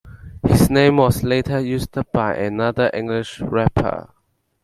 [0.43, 4.09] His name was later used by another English rapper.